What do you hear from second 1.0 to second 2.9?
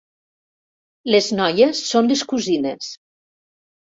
Les noies són les cosines.